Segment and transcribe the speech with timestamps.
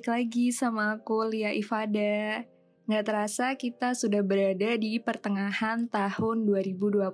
[0.00, 2.48] Balik lagi sama aku Lia Ifada.
[2.88, 7.04] Nggak terasa kita sudah berada di pertengahan tahun 2020,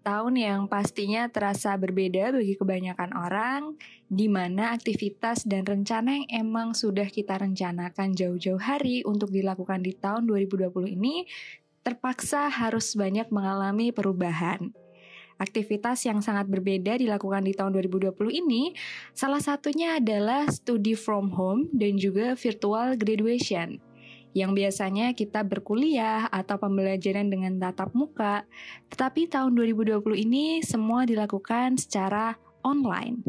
[0.00, 3.76] tahun yang pastinya terasa berbeda bagi kebanyakan orang,
[4.08, 9.92] di mana aktivitas dan rencana yang emang sudah kita rencanakan jauh-jauh hari untuk dilakukan di
[9.92, 11.28] tahun 2020 ini,
[11.84, 14.72] terpaksa harus banyak mengalami perubahan.
[15.34, 18.70] Aktivitas yang sangat berbeda dilakukan di tahun 2020 ini,
[19.10, 23.82] salah satunya adalah studi from home dan juga virtual graduation
[24.34, 28.42] yang biasanya kita berkuliah atau pembelajaran dengan tatap muka,
[28.90, 32.34] tetapi tahun 2020 ini semua dilakukan secara
[32.66, 33.22] online.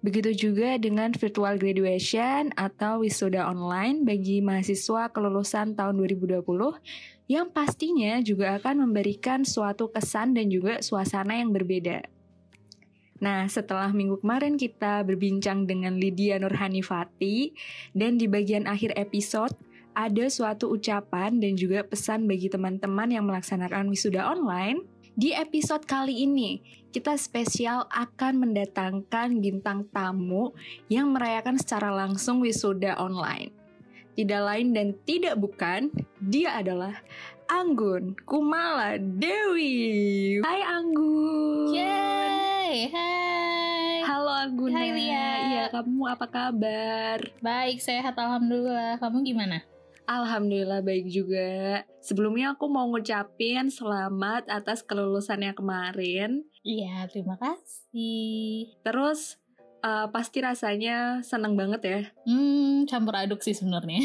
[0.00, 6.40] Begitu juga dengan virtual graduation atau wisuda online bagi mahasiswa kelulusan tahun 2020
[7.30, 12.02] yang pastinya juga akan memberikan suatu kesan dan juga suasana yang berbeda.
[13.22, 17.54] Nah, setelah minggu kemarin kita berbincang dengan Lydia Nurhanifati
[17.94, 19.54] dan di bagian akhir episode
[19.94, 24.82] ada suatu ucapan dan juga pesan bagi teman-teman yang melaksanakan wisuda online.
[25.14, 26.58] Di episode kali ini,
[26.90, 30.50] kita spesial akan mendatangkan bintang tamu
[30.90, 33.59] yang merayakan secara langsung wisuda online.
[34.18, 35.86] Tidak lain dan tidak bukan,
[36.18, 36.98] dia adalah
[37.46, 40.42] Anggun Kumala Dewi.
[40.42, 41.70] Hai Anggun.
[41.70, 44.02] Yeay, hai.
[44.02, 44.74] Halo Anggun.
[44.74, 45.30] Hai Lia.
[45.46, 47.22] Iya, kamu apa kabar?
[47.38, 48.98] Baik, sehat alhamdulillah.
[48.98, 49.62] Kamu gimana?
[50.10, 51.86] Alhamdulillah baik juga.
[52.02, 56.42] Sebelumnya aku mau ngucapin selamat atas kelulusannya kemarin.
[56.66, 58.74] Iya, terima kasih.
[58.82, 59.38] Terus
[59.84, 62.00] uh, pasti rasanya seneng banget ya.
[62.24, 64.04] Hmm, campur aduk sih sebenarnya.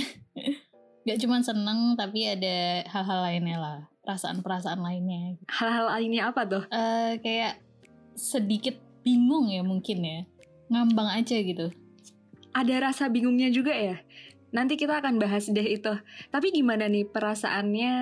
[1.08, 3.80] Gak cuma seneng, tapi ada hal-hal lainnya lah.
[4.02, 5.38] Perasaan-perasaan lainnya.
[5.46, 6.64] Hal-hal lainnya apa tuh?
[6.74, 7.62] Uh, kayak
[8.18, 8.74] sedikit
[9.06, 10.20] bingung ya mungkin ya.
[10.74, 11.70] Ngambang aja gitu.
[12.56, 14.02] Ada rasa bingungnya juga ya?
[14.50, 15.94] Nanti kita akan bahas deh itu.
[16.34, 17.94] Tapi gimana nih perasaannya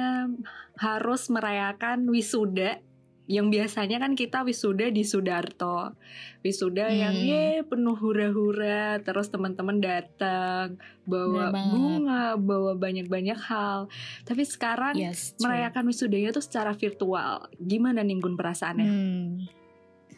[0.80, 2.80] harus merayakan wisuda
[3.24, 5.96] yang biasanya kan kita wisuda di Sudarto.
[6.44, 6.98] Wisuda hmm.
[7.00, 10.76] yang ye penuh hura-hura, terus teman-teman datang
[11.08, 13.88] bawa bunga, bawa banyak-banyak hal.
[14.28, 17.48] Tapi sekarang yes, merayakan wisudanya tuh secara virtual.
[17.60, 18.88] Gimana nih Gun perasaannya?
[18.88, 19.48] Hmm.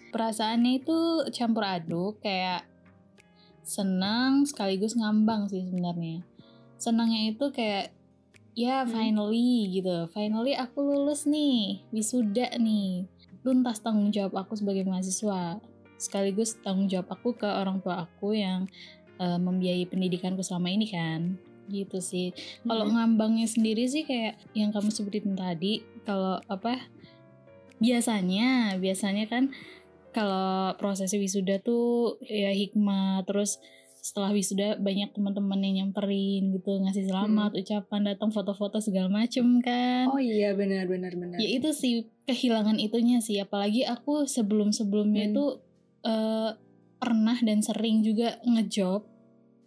[0.10, 0.98] Perasaannya itu
[1.30, 2.66] campur aduk kayak
[3.66, 6.22] senang sekaligus ngambang sih sebenarnya
[6.78, 7.95] senangnya itu kayak
[8.56, 8.90] ya hmm.
[8.90, 10.08] finally gitu.
[10.10, 13.06] Finally aku lulus nih wisuda nih.
[13.46, 15.62] Tuntas tanggung jawab aku sebagai mahasiswa.
[16.00, 18.66] Sekaligus tanggung jawab aku ke orang tua aku yang
[19.22, 21.38] uh, membiayai pendidikanku selama ini kan.
[21.70, 22.32] Gitu sih.
[22.64, 22.74] Hmm.
[22.74, 26.80] kalau ngambangnya sendiri sih kayak yang kamu sebutin tadi kalau apa
[27.82, 29.52] biasanya biasanya kan
[30.16, 33.60] kalau proses wisuda tuh ya hikmah terus
[34.06, 37.62] setelah wisuda banyak teman-teman yang nyamperin gitu ngasih selamat hmm.
[37.66, 40.14] ucapan datang foto-foto segala macem kan?
[40.14, 41.42] Oh iya benar benar benar.
[41.42, 43.42] Ya itu sih kehilangan itunya sih.
[43.42, 45.32] Apalagi aku sebelum sebelumnya hmm.
[45.34, 45.46] itu
[46.06, 46.54] uh,
[47.02, 49.10] pernah dan sering juga ngejob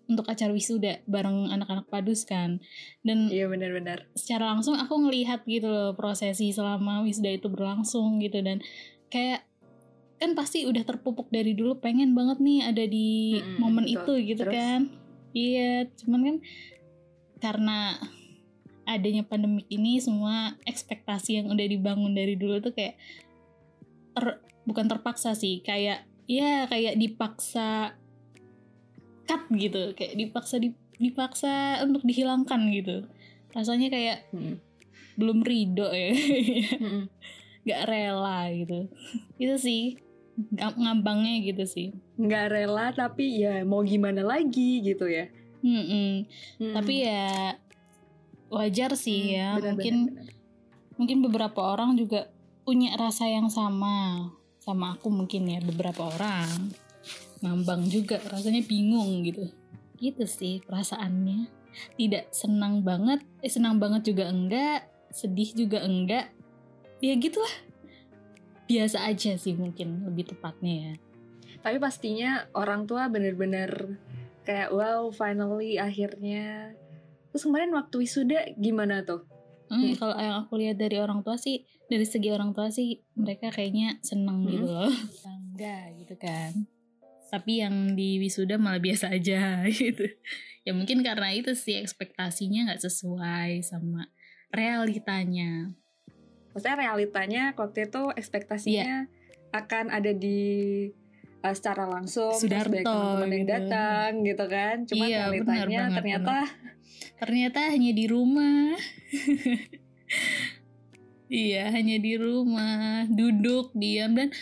[0.06, 2.62] untuk acara wisuda bareng anak-anak padus kan?
[3.02, 8.38] Dan iya benar-benar secara langsung aku ngelihat gitu loh prosesi selama wisuda itu berlangsung gitu.
[8.38, 8.62] Dan
[9.10, 9.47] kayak
[10.18, 14.18] kan pasti udah terpupuk dari dulu pengen banget nih ada di hmm, momen betul.
[14.18, 14.54] itu gitu Terus?
[14.54, 14.80] kan
[15.30, 16.36] iya cuman kan
[17.38, 17.78] karena
[18.88, 22.98] adanya pandemik ini semua ekspektasi yang udah dibangun dari dulu tuh kayak
[24.16, 27.94] ter, bukan terpaksa sih kayak ya kayak dipaksa
[29.28, 30.58] cut gitu kayak dipaksa
[30.98, 33.06] dipaksa untuk dihilangkan gitu
[33.54, 34.58] rasanya kayak hmm.
[35.14, 36.10] belum ridho ya
[36.80, 37.04] hmm.
[37.68, 38.88] gak rela gitu
[39.36, 39.84] itu sih
[40.54, 41.88] ngambangnya gitu sih.
[42.18, 45.26] Nggak rela tapi ya mau gimana lagi gitu ya.
[45.58, 46.10] Hmm -mm.
[46.62, 46.74] Hmm.
[46.78, 47.58] tapi ya
[48.46, 50.26] wajar sih hmm, ya bener, mungkin bener,
[50.94, 52.30] mungkin beberapa orang juga
[52.62, 54.30] punya rasa yang sama.
[54.62, 56.70] Sama aku mungkin ya beberapa orang.
[57.42, 59.50] Ngambang juga rasanya bingung gitu.
[59.98, 61.50] Gitu sih perasaannya.
[61.98, 66.30] Tidak senang banget eh senang banget juga enggak sedih juga enggak.
[66.98, 67.50] Ya gitulah
[68.68, 70.94] biasa aja sih mungkin lebih tepatnya ya.
[71.64, 73.98] Tapi pastinya orang tua bener-bener
[74.44, 76.76] kayak wow finally akhirnya.
[77.32, 79.24] Terus kemarin waktu wisuda gimana tuh?
[79.68, 79.94] Hmm, hmm.
[80.00, 84.00] Kalau yang aku lihat dari orang tua sih, dari segi orang tua sih mereka kayaknya
[84.00, 84.50] seneng hmm.
[84.52, 84.92] gitu loh.
[85.24, 86.52] Bangga gitu kan.
[87.28, 90.08] Tapi yang di wisuda malah biasa aja gitu.
[90.64, 94.08] Ya mungkin karena itu sih ekspektasinya nggak sesuai sama
[94.52, 95.72] realitanya
[96.52, 99.54] maksudnya realitanya waktu itu ekspektasinya yeah.
[99.54, 100.40] akan ada di
[101.42, 103.54] uh, secara langsung Sudarto, terus teman-teman yang gitu.
[103.54, 104.76] datang gitu kan.
[104.86, 106.36] Cuma Iya, realitanya benar banget, ternyata
[107.18, 108.74] ternyata hanya di rumah.
[111.28, 114.32] Iya hanya di rumah duduk diam dan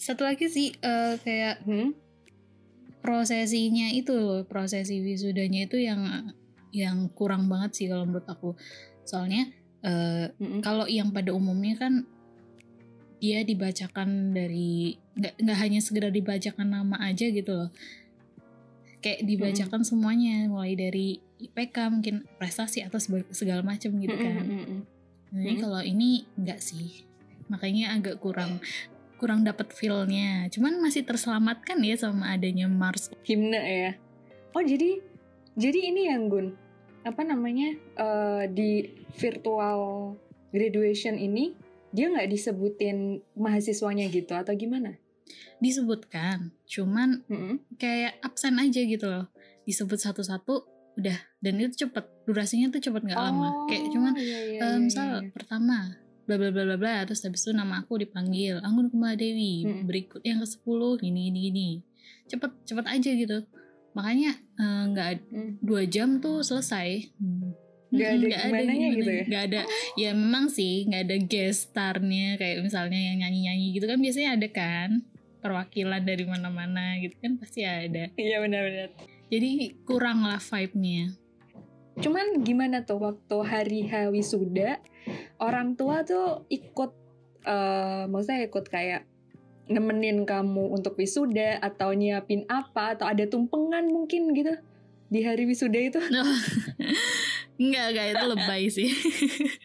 [0.00, 1.92] satu lagi sih eh, kayak hmm,
[3.04, 6.32] prosesinya itu loh prosesi wisudanya itu yang
[6.72, 8.56] yang kurang banget sih kalau menurut aku.
[9.04, 9.52] Soalnya
[9.86, 10.60] eh, mm-mm.
[10.60, 12.02] kalau yang pada umumnya kan
[13.16, 17.70] dia dibacakan dari nggak nggak hanya sekedar dibacakan nama aja gitu loh
[19.00, 22.98] kayak dibacakan semuanya mulai dari IPK mungkin prestasi atau
[23.30, 24.80] segala macam gitu kan mm-mm.
[25.26, 25.62] Jadi Hmm.
[25.68, 27.02] kalau ini enggak sih.
[27.50, 28.62] Makanya agak kurang
[29.18, 30.46] kurang dapat feel-nya.
[30.54, 33.10] Cuman masih terselamatkan ya sama adanya Mars.
[33.26, 33.92] himne ya
[34.56, 35.04] oh jadi
[35.52, 36.56] jadi ini yang Gun
[37.06, 38.70] apa namanya eh, di
[39.14, 40.12] virtual
[40.50, 41.54] graduation ini
[41.94, 44.98] dia nggak disebutin mahasiswanya gitu atau gimana
[45.56, 47.64] Disebutkan, cuman Mm-mm.
[47.80, 49.26] kayak absen aja gitu loh.
[49.64, 50.68] Disebut satu-satu
[51.00, 53.64] udah dan itu cepet durasinya tuh cepet nggak lama.
[53.66, 55.32] Kayak cuman iya, iya, iya, misal iya.
[55.32, 59.62] pertama bla bla bla bla bla terus habis itu nama aku dipanggil Anggun Kumala Dewi
[59.62, 59.86] Mm.
[59.86, 61.68] berikut yang ke 10 gini gini gini
[62.26, 63.38] cepet cepet aja gitu
[63.96, 65.52] makanya eh, nggak ad- Mm.
[65.58, 67.56] dua jam tuh selesai Hmm.
[67.88, 69.24] Ada gimananya gitu ya?
[69.24, 69.60] nggak ada
[69.94, 74.30] ya memang sih nggak ada guest starnya kayak misalnya yang nyanyi nyanyi gitu kan biasanya
[74.34, 74.90] ada kan
[75.38, 78.90] perwakilan dari mana-mana gitu kan pasti ada iya benar-benar
[79.26, 79.50] jadi
[79.82, 81.14] kurang lah vibe-nya
[81.96, 84.76] Cuman gimana tuh waktu hari H wisuda
[85.38, 86.92] orang tua tuh ikut
[87.42, 89.08] eh maksudnya ikut kayak
[89.66, 94.54] nemenin kamu untuk wisuda atau nyiapin apa atau ada tumpengan mungkin gitu
[95.06, 96.00] di hari wisuda itu
[97.56, 98.90] Enggak, enggak itu lebay sih.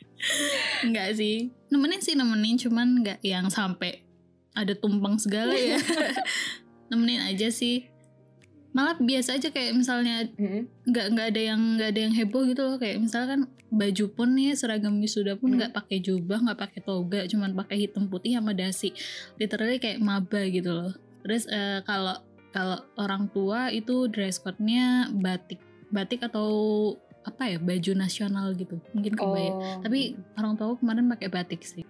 [0.88, 1.52] enggak sih.
[1.68, 4.08] Nemenin sih nemenin, cuman enggak yang sampai
[4.56, 5.76] ada tumpeng segala ya.
[6.92, 7.92] nemenin aja sih.
[8.72, 10.32] Malah biasa aja kayak misalnya
[10.88, 12.78] nggak nggak ada yang nggak ada yang heboh gitu loh.
[12.78, 15.58] Kayak misalkan baju pun nih seragam wisuda pun Hmm.
[15.60, 18.96] nggak pakai jubah nggak pakai toga cuman pakai hitam putih sama dasi.
[19.36, 20.92] Literally kayak maba gitu loh.
[21.22, 22.16] Terus eh, kalau
[22.52, 25.60] kalau orang tua itu dress code-nya batik.
[25.88, 26.48] Batik atau
[27.22, 27.60] apa ya?
[27.60, 28.80] Baju nasional gitu.
[28.92, 29.80] Mungkin kebaya Oh.
[29.84, 31.84] tapi orang tua kemarin pakai batik sih.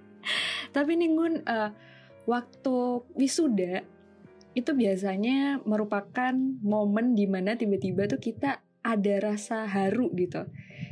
[0.69, 1.69] Tapi nih Ngun, eh,
[2.23, 2.75] waktu
[3.13, 3.81] wisuda
[4.51, 10.43] itu biasanya merupakan momen di mana tiba-tiba tuh kita ada rasa haru gitu.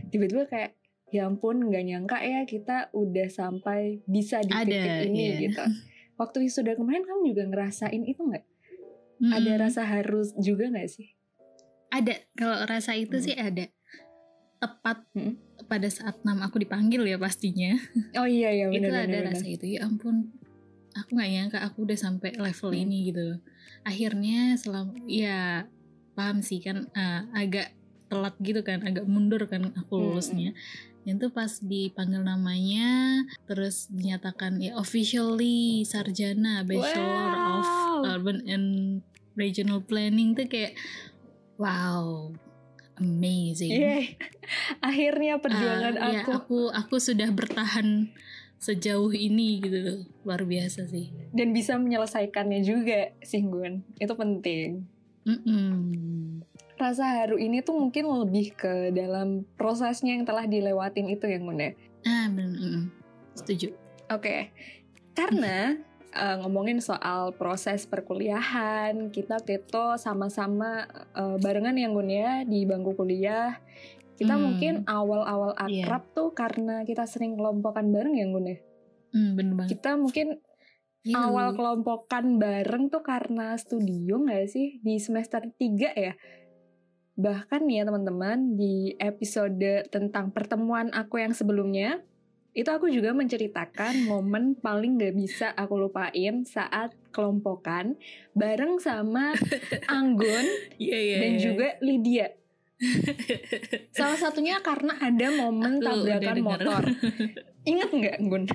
[0.09, 0.71] Tiba-tiba kayak,
[1.09, 5.37] ya ampun nggak nyangka ya kita udah sampai bisa di Ada, titik ini iya.
[5.43, 5.63] gitu.
[6.15, 8.45] Waktu wisuda kemarin kamu juga ngerasain itu nggak?
[9.19, 9.33] Mm-mm.
[9.33, 11.09] Ada rasa haru juga nggak sih?
[11.89, 13.25] ada kalau rasa itu Hmm.
[13.25, 13.65] sih ada
[14.57, 15.41] tepat Hmm.
[15.65, 17.73] pada saat nama aku dipanggil ya pastinya
[18.13, 19.33] Oh iya iya itu benar ada benar.
[19.33, 20.29] rasa itu ya ampun
[20.95, 22.81] aku nggak nyangka aku udah sampai level Hmm.
[22.81, 23.27] ini gitu
[23.81, 25.65] akhirnya selama ya
[26.13, 27.73] paham sih kan eh, agak
[28.09, 30.03] telat gitu kan agak mundur kan aku Hmm.
[30.13, 30.51] lulusnya
[31.05, 38.17] dan tuh pas dipanggil namanya terus dinyatakan ya officially sarjana bachelor of Wow.
[38.17, 38.67] urban and
[39.33, 40.75] regional planning tuh kayak
[41.55, 42.31] wow
[42.99, 44.03] amazing Yeay.
[44.87, 48.11] Akhirnya perjuangan ya, aku aku aku sudah bertahan
[48.59, 53.81] sejauh ini gitu loh luar biasa sih dan bisa menyelesaikannya juga sih Gun.
[53.97, 54.83] Itu penting.
[55.27, 56.41] Mm-mm.
[56.79, 61.75] rasa haru ini tuh mungkin lebih ke dalam prosesnya yang telah dilewatin itu yang Bunda.
[62.07, 62.87] ah benar mm-mm.
[63.35, 63.75] setuju
[64.09, 64.49] Oke,
[65.13, 65.77] karena
[66.09, 72.65] eh, ngomongin soal proses perkuliahan, kita waktu itu sama-sama eh, barengan yang Gun ya di
[72.65, 73.61] bangku kuliah.
[74.19, 74.43] Kita Hmm.
[74.43, 75.87] mungkin awal-awal Iya.
[75.87, 78.57] akrab tuh karena kita sering kelompokan bareng ya Gun ya.
[79.09, 80.27] mm, bener banget Kita mungkin
[80.99, 81.15] Iya.
[81.17, 86.13] awal kelompokan bareng tuh karena studio nggak sih di semester 3 ya
[87.15, 91.99] bahkan ya teman-teman di episode tentang pertemuan aku yang sebelumnya
[92.51, 97.99] itu aku juga menceritakan momen paling nggak bisa aku lupain saat kelompokan
[98.31, 99.35] bareng sama
[99.89, 100.45] Anggun
[100.77, 101.41] Iya, iya, dan iya.
[101.41, 102.27] juga Lydia
[103.97, 106.83] salah satunya karena ada momen tabrakan motor
[107.67, 108.43] inget nggak Anggun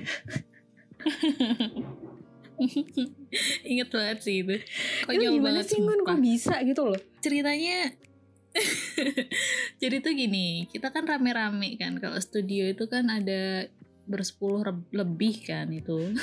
[3.67, 4.55] Ingat banget sih itu.
[4.55, 4.63] itu
[5.03, 7.91] Konyol gimana banget sih Gun kok bisa gitu loh Ceritanya
[9.83, 11.99] jadi tuh gini, kita kan rame-rame kan.
[11.99, 13.67] Kalau studio itu kan ada
[14.07, 14.63] bersepuluh
[14.95, 16.15] lebih kan itu.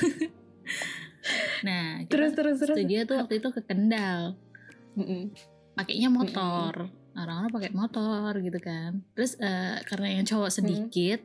[1.66, 4.40] nah, terus terus terus studio tuh waktu itu ke Kendal.
[4.92, 5.32] Mm-mm.
[5.72, 9.04] pakainya motor orang-orang pakai motor gitu kan.
[9.16, 11.20] Terus eh, karena yang cowok sedikit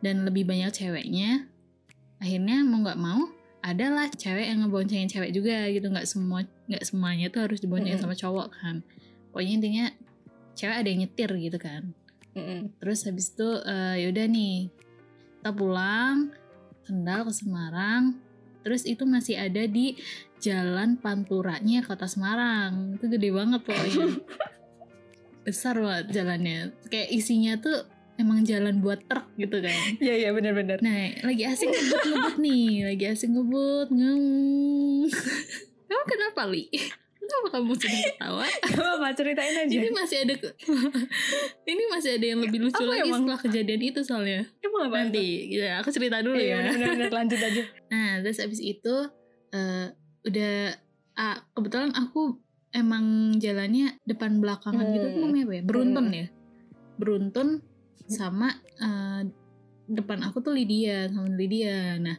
[0.00, 1.48] dan lebih banyak ceweknya
[2.18, 3.30] akhirnya mau nggak mau
[3.62, 5.86] adalah cewek yang ngeboncengin cewek juga gitu.
[5.90, 8.12] Nggak semua nggak semuanya tuh harus diboncengin Mm-mm.
[8.12, 8.76] sama cowok kan.
[9.30, 9.86] Pokoknya intinya
[10.58, 11.94] cewek ada yang nyetir gitu kan.
[12.38, 12.70] Mm-mm.
[12.78, 14.70] terus habis itu eh, yaudah nih
[15.40, 16.30] kita pulang
[16.86, 18.20] sendal ke Semarang.
[18.62, 19.96] Terus itu masih ada di
[20.38, 22.96] jalan Panturanya kota Semarang.
[22.96, 24.06] Itu gede banget pokoknya
[25.48, 27.78] besar banget jalannya kayak isinya tuh
[28.14, 30.78] emang jalan buat truk gitu kan Iya iya benar-benar.
[30.78, 34.22] nah lagi asik ngebut ngebut nih lagi asik ngebut ngem
[35.88, 36.66] kamu kenapa li
[37.18, 38.44] kenapa kamu sedang ketawa
[38.98, 39.70] Apa ceritain aja.
[39.72, 40.34] ini masih ada
[41.70, 43.20] ini masih ada yang lebih lucu Apa lagi emang?
[43.22, 44.96] setelah kejadian itu soalnya Emang apa?
[45.00, 47.62] nanti ya aku cerita dulu Iya ya benar-benar lanjut aja.
[47.88, 48.94] nah terus abis itu
[49.50, 49.86] eh,
[50.24, 50.54] udah
[51.14, 52.36] ah, kebetulan aku
[52.72, 55.14] emang jalannya depan belakangan gitu Hmm.
[55.14, 56.18] tuh namanya apa ya beruntun Hmm.
[56.18, 56.26] ya
[56.98, 57.48] beruntun
[58.08, 58.48] sama
[58.80, 59.22] eh,
[59.88, 62.16] depan aku tuh Lydia sama Lydia nah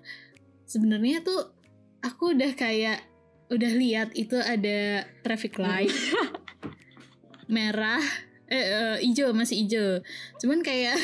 [0.66, 1.54] sebenarnya tuh
[2.02, 3.06] aku udah kayak
[3.50, 5.90] udah lihat itu ada traffic light
[7.54, 8.02] merah
[8.50, 10.02] eh, eh, hijau masih hijau
[10.38, 10.98] cuman kayak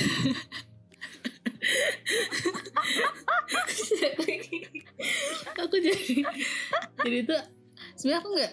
[5.55, 6.21] aku jadi
[7.01, 7.41] jadi tuh
[8.05, 8.51] sebenarnya aku nggak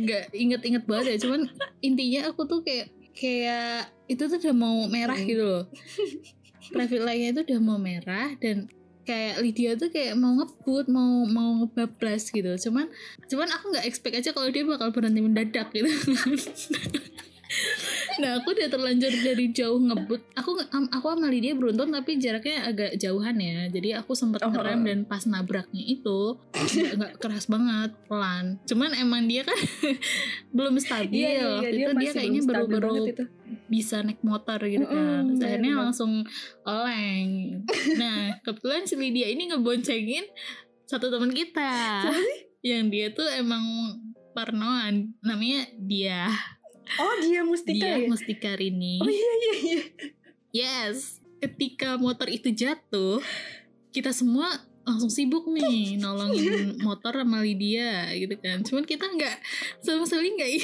[0.00, 1.40] nggak inget-inget banget ya cuman
[1.84, 5.28] intinya aku tuh kayak kayak itu tuh udah mau merah Hmm.
[5.28, 5.64] gitu loh.
[6.64, 8.72] Traffic light-nya itu udah mau merah dan
[9.04, 12.48] kayak Lydia tuh kayak mau ngebut mau mau ngebablas gitu.
[12.56, 12.88] Cuman
[13.28, 15.84] cuman aku nggak expect aja kalau dia bakal berhenti mendadak gitu
[18.16, 20.22] nah aku udah terlanjur dari jauh ngebut.
[20.34, 23.66] Aku aku sama Lydia beruntun tapi jaraknya agak jauhan ya.
[23.68, 24.52] Jadi aku sempat Oh.
[24.52, 26.36] ngerem dan pas nabraknya itu
[26.94, 28.60] nggak keras banget pelan.
[28.64, 29.56] Cuman emang dia kan
[30.56, 31.24] belum stabil.
[31.34, 32.94] Iya, waktu itu dia kayaknya baru-baru
[33.66, 35.24] bisa naik motor gitu kan.
[35.30, 35.82] Iya, akhirnya benar.
[35.88, 36.12] langsung
[36.62, 37.28] oleng
[37.94, 40.24] nah kebetulan si Lydia ini ngeboncengin
[40.84, 42.04] satu teman kita.
[42.60, 43.64] Yang dia tuh emang
[44.32, 45.12] parnoan.
[45.20, 46.28] Namanya dia
[47.00, 48.08] Oh dia Mustika dia ya?
[48.08, 49.00] Mustika Rini.
[49.00, 49.80] Oh iya iya iya.
[50.52, 51.18] yes.
[51.40, 53.20] Ketika motor itu jatuh
[53.90, 54.48] kita semua
[54.84, 58.60] langsung sibuk nih nolongin motor sama Lydia gitu kan.
[58.62, 59.36] Cuman kita nggak
[59.80, 60.50] sama sekali nggak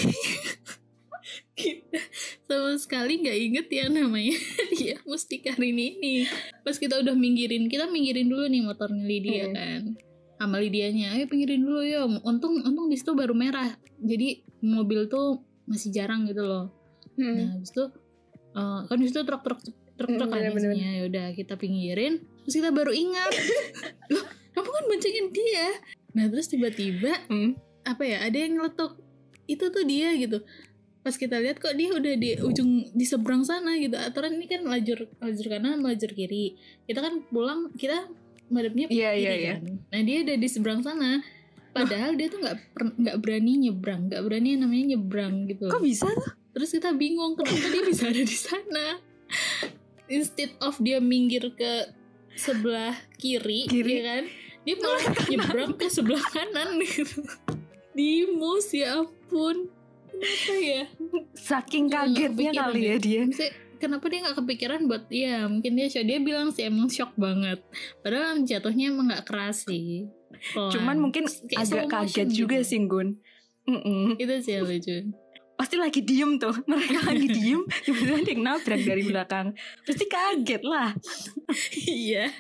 [1.61, 2.01] kita
[2.49, 4.37] sama sekali nggak inget ya namanya
[4.77, 6.15] dia Mustika Rini ini.
[6.65, 9.57] Pas kita udah minggirin kita minggirin dulu nih motornya Lydia Hmm.
[9.57, 9.83] kan
[10.41, 11.13] sama Lydianya.
[11.17, 13.77] Ayo pinggirin dulu ya untung untung di situ baru merah.
[14.01, 16.75] Jadi mobil tuh masih jarang gitu loh
[17.15, 17.37] Hmm.
[17.37, 17.85] Nah, habis itu
[18.51, 19.61] eh, kan di situ truk-truk
[19.95, 20.73] truk-truk Mm, kan.
[20.73, 23.29] Ya udah kita pinggirin, terus kita baru ingat.
[24.15, 25.69] Loh, kamu kan boncengin dia.
[26.11, 27.61] Nah, terus tiba-tiba Hmm.
[27.83, 28.25] apa ya?
[28.25, 28.97] Ada yang ngeletuk.
[29.45, 30.41] Itu tuh dia gitu.
[31.01, 33.95] Pas kita lihat kok dia udah di ujung di seberang sana gitu.
[33.95, 36.57] Aturan ini kan lajur lajur kanan, lajur kiri.
[36.85, 38.09] Kita kan pulang, kita
[38.49, 39.55] madepnya ke Iya, kiri iya, iya.
[39.59, 39.77] kan.
[39.93, 41.21] Nah, dia udah di seberang sana.
[41.71, 42.57] Padahal dia tuh nggak
[42.99, 45.71] nggak berani nyebrang, nggak berani yang namanya nyebrang gitu.
[45.71, 46.35] Kok bisa tuh?
[46.51, 48.87] Terus kita bingung kenapa dia bisa ada di sana.
[50.11, 51.95] Instead of dia minggir ke
[52.35, 54.03] sebelah kiri, Kiri.
[54.03, 54.25] ya kan?
[54.67, 57.23] Dia malah nyebrang ke sebelah kanan gitu.
[57.95, 59.71] Dimus ya ampun.
[60.11, 60.85] Kenapa ya?
[61.39, 63.23] Saking kagetnya kali ya dia.
[63.31, 67.17] Maksudnya, kenapa dia nggak kepikiran buat ya mungkin dia shock dia bilang sih emang shock
[67.17, 67.65] banget
[68.05, 70.07] padahal jatuhnya emang nggak keras sih
[70.55, 72.69] Cuman mungkin Kayak agak kaget motion juga gitu.
[72.69, 73.09] sih Gun.
[73.69, 74.17] Mm-mm.
[74.17, 74.97] itu sih yang lucu
[75.61, 76.57] Pasti lagi diem tuh.
[76.73, 77.61] Mereka lagi diem.
[77.85, 79.47] Tiba-tiba ada yang nabrak dari belakang.
[79.85, 80.97] Pasti kaget lah.
[81.85, 82.33] Iya,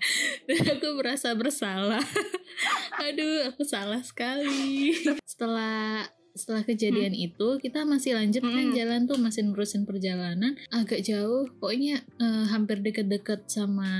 [0.48, 2.00] dan aku merasa bersalah.
[3.04, 4.96] Aduh, aku salah sekali.
[5.28, 8.72] Setelah setelah kejadian itu kita masih lanjut kan Mm-mm.
[8.72, 13.90] jalan tuh masih nerusin perjalanan agak jauh pokoknya eh, hampir deket-deket sama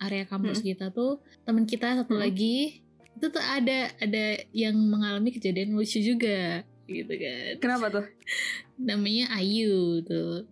[0.00, 2.24] area kampus kita tuh teman kita satu Mm-mm.
[2.24, 2.83] lagi
[3.14, 8.04] itu tuh ada ada yang mengalami kejadian lucu juga gitu kan Kenapa tuh?
[8.88, 10.44] namanya Ayu tuh.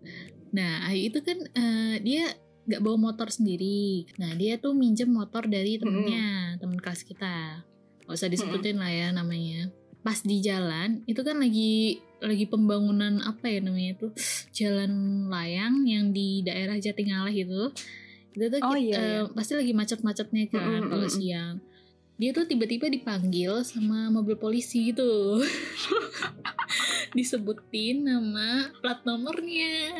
[0.55, 4.07] Nah Ayu itu kan eh, dia nggak bawa motor sendiri.
[4.17, 7.67] Nah dia tuh minjem motor dari temennya, temen kelas kita.
[8.07, 9.69] Gak usah disebutin lah ya namanya.
[10.03, 14.11] Pas di jalan itu kan lagi lagi pembangunan apa ya namanya tuh
[14.55, 17.71] jalan layang yang di daerah Jatingaleh itu.
[18.33, 19.21] Itu tuh Oh, iya, eh, iya.
[19.29, 21.19] pasti lagi macet-macetnya kan Mm-mm, kalau mm-mm.
[21.19, 21.57] siang.
[22.21, 25.41] Dia tuh tiba-tiba dipanggil sama mobil polisi gitu.
[27.17, 29.93] disebutin nama plat nomornya.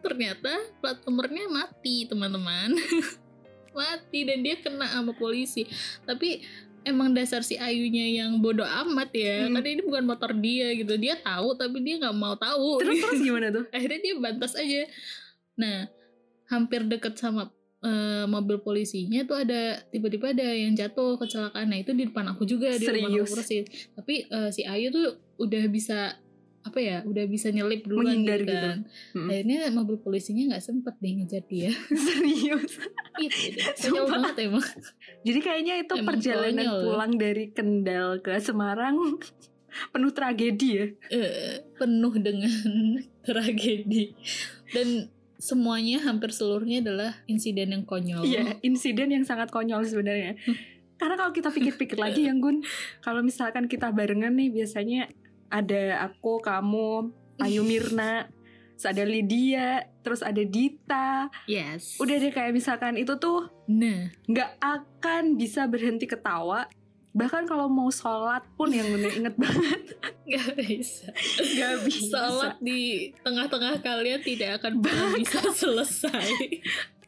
[0.00, 2.76] Ternyata plat nomornya mati, teman-teman.
[3.78, 5.68] mati dan dia kena sama polisi.
[6.02, 6.42] Tapi
[6.88, 9.46] emang dasar si Ayunya yang bodoh amat ya.
[9.46, 9.60] Hmm.
[9.60, 10.96] Karena ini bukan motor dia gitu.
[10.96, 12.82] Dia tahu tapi dia nggak mau tahu.
[12.82, 13.64] Terus terus gimana tuh?
[13.76, 14.88] Akhirnya dia bantas aja.
[15.58, 15.90] Nah,
[16.48, 21.90] hampir deket sama eh, mobil polisinya tuh ada tiba-tiba ada yang jatuh kecelakaan nah itu
[21.90, 25.06] di depan aku juga di depan aku persis tapi eh, si Ayu tuh
[25.36, 26.18] udah bisa
[26.60, 28.58] apa ya udah bisa nyelip duluan Menghindar gitu gitu.
[28.60, 28.78] kan
[29.14, 29.28] Mm.
[29.30, 31.70] akhirnya mobil polisinya nggak sempet deh ngejar dia
[32.04, 32.72] Serius.
[33.14, 33.72] konyol
[34.04, 34.04] Sumpah.
[34.10, 34.66] banget emang
[35.22, 36.82] Jadi kayaknya itu Emang perjalanan konyol.
[36.84, 39.16] pulang dari Kendal ke Semarang
[39.92, 40.86] penuh tragedi ya.
[41.08, 42.52] eh, penuh dengan
[43.22, 44.12] tragedi
[44.68, 50.34] dan semuanya hampir seluruhnya adalah insiden yang konyol Iya, insiden yang sangat konyol sebenarnya.
[51.00, 52.66] Karena kalau kita pikir-pikir lagi yang Gun,
[53.06, 55.06] kalau misalkan kita barengan nih biasanya
[55.46, 58.26] ada aku, kamu, Ayu Mirna,
[58.74, 61.30] terus ada Lydia, terus ada Dita.
[61.46, 66.66] yes Udah deh kayak misalkan itu tuh nah nggak akan bisa berhenti ketawa.
[67.18, 69.82] Bahkan kalau mau sholat pun yang bener inget banget
[70.28, 72.14] nggak bisa nggak bisa.
[72.14, 76.30] Salat di tengah-tengah kalian tidak akan pernah bisa selesai.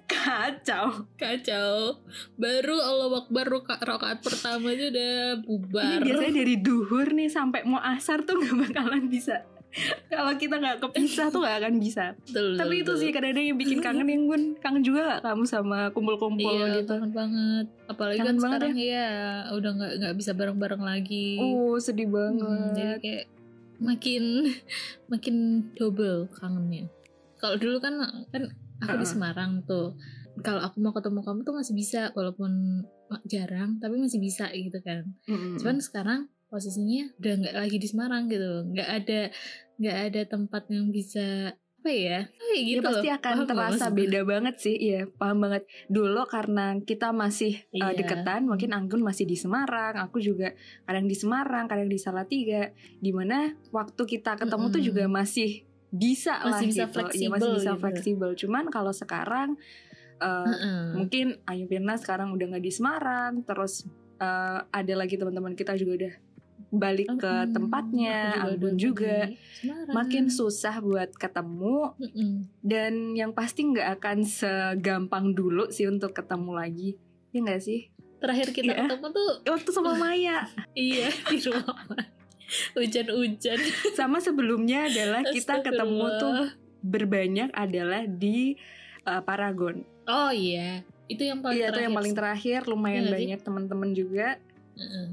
[0.05, 1.07] Kacau.
[1.15, 2.03] Kacau.
[2.35, 5.99] Baru Allah Akbar roka- rakaat pertama aja udah Ini bubar.
[6.03, 9.47] biasanya dari duhur nih sampai mau asar tuh nggak bakalan bisa.
[10.11, 12.05] Kalau kita nggak kepisah tuh nggak akan bisa.
[12.21, 13.15] Betul, Tapi itu betul, sih betul.
[13.17, 16.91] kadang-kadang yang bikin kangen yang gun kangen juga gak kamu sama kumpul-kumpul Iya, gitu.
[16.93, 17.67] kangen banget.
[17.87, 19.09] Apalagi Kangen kan banget sekarang ya
[19.51, 21.29] udah nggak nggak bisa bareng-bareng lagi.
[21.39, 22.35] Oh sedih Hmm,
[22.73, 22.99] jadi banget.
[23.01, 23.25] kayak
[23.79, 24.25] makin
[25.13, 25.37] makin
[25.73, 26.91] double kangennya.
[27.37, 27.95] Kalau dulu kan
[28.29, 28.43] kan
[28.79, 29.09] aku di Heeh.
[29.09, 29.95] Semarang tuh.
[30.41, 32.83] Kalau aku mau ketemu kamu tuh masih bisa walaupun
[33.25, 35.05] jarang tapi masih bisa gitu kan.
[35.27, 35.57] Mm-mm.
[35.57, 39.21] Cuman sekarang posisinya udah nggak lagi di Semarang gitu, nggak ada
[39.81, 42.21] nggak ada tempat yang bisa apa ya?
[42.29, 43.17] Kayak ya gitu pasti loh.
[43.17, 43.97] akan Paham terasa maksudnya?
[43.97, 44.77] beda banget sih.
[44.77, 45.63] Iya paham banget.
[45.89, 47.97] Dulu karena kita masih uh, Iya.
[47.97, 50.53] deketan, mungkin Anggun masih di Semarang, aku juga
[50.85, 52.69] kadang di Semarang, kadang di Salatiga.
[53.01, 54.89] Di mana waktu kita ketemu tuh Mm-mm.
[54.93, 56.85] juga masih bisa lah Masih bisa gitu.
[56.85, 56.93] Iya, masih
[57.33, 57.81] fleksibel bisa gitu.
[57.81, 58.31] fleksibel.
[58.37, 59.49] Cuman kalau sekarang
[60.21, 60.83] uh, Heeh.
[61.01, 63.89] mungkin Ayu Pirna sekarang udah nggak di Semarang terus
[64.21, 66.13] eh, ada lagi teman-teman kita juga udah
[66.71, 67.51] balik ke Mm-mm.
[67.51, 69.17] tempatnya Aku Anggun udah juga
[69.53, 69.91] Semarang.
[69.93, 72.33] makin susah buat ketemu Mm-mm.
[72.61, 76.91] dan yang pasti nggak akan segampang dulu sih untuk ketemu lagi
[77.29, 78.85] ya nggak sih Terakhir kita Iya.
[78.87, 81.75] ketemu tuh waktu sama Maya iya di rumah.
[82.73, 83.59] Hujan-hujan.
[83.93, 86.35] sama sebelumnya adalah kita ketemu tuh
[86.81, 88.59] berbanyak adalah di
[89.03, 91.87] eh, Paragon Oh iya, itu yang paling iya itu terakhir.
[91.87, 93.13] yang paling terakhir lumayan sih?
[93.15, 94.29] banyak teman-teman juga
[94.75, 95.07] Heeh.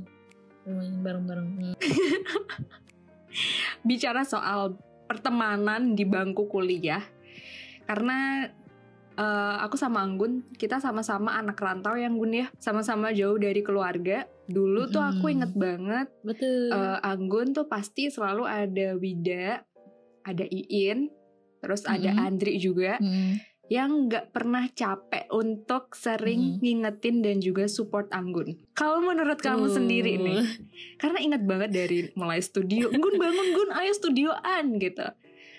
[0.67, 1.47] Lumayan bareng-bareng.
[1.47, 1.75] Hmm.
[3.87, 4.75] bicara soal
[5.07, 7.03] pertemanan di bangku kuliah
[7.87, 8.49] karena
[9.15, 14.27] eh, aku sama Anggun kita sama-sama anak rantau yang Gun ya sama-sama jauh dari keluarga
[14.47, 16.71] dulu tuh aku inget banget Betul.
[16.75, 19.63] eh, Anggun tuh pasti selalu ada Wida
[20.27, 21.07] ada Iin
[21.57, 22.25] terus ada Mm-mm.
[22.27, 23.56] Andri juga Mm.
[23.67, 26.59] Yang nggak pernah capek untuk sering Mm.
[26.59, 28.55] ngingetin dan juga support Anggun.
[28.71, 29.75] Kalau menurut kamu Tuh.
[29.75, 30.39] sendiri nih,
[30.95, 35.03] karena ingat banget dari mulai studio, Gun bangun Gun, ayo studioan gitu.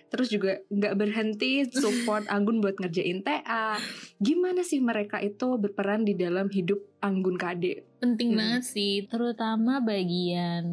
[0.08, 3.76] Terus juga nggak berhenti support Anggun buat ngerjain TA.
[4.16, 7.84] Gimana sih mereka itu berperan di dalam hidup Anggun Kade?
[7.98, 8.38] penting Hmm.
[8.38, 10.64] banget sih terutama bagian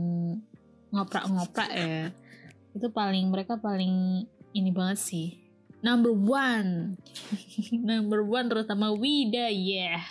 [0.92, 2.14] ngoprak-ngoprak ya
[2.72, 5.28] itu paling mereka paling ini banget sih
[5.86, 6.98] number one.
[7.94, 10.02] Number one terutama Wida ya